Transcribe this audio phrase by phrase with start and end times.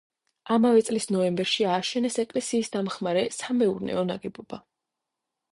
[0.53, 4.65] ამავე წლის ნოემბერში ააშენეს ეკლესიის დამხამრე სამეურნეო ნაგებობა.